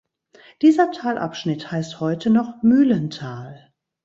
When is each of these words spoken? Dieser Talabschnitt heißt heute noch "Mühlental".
Dieser 0.63 0.89
Talabschnitt 0.89 1.71
heißt 1.71 1.99
heute 1.99 2.31
noch 2.31 2.63
"Mühlental". 2.63 3.71